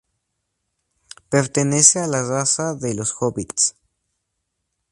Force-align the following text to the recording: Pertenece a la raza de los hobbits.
Pertenece 1.29 1.99
a 1.99 2.07
la 2.07 2.23
raza 2.23 2.73
de 2.73 2.95
los 2.95 3.13
hobbits. 3.19 3.75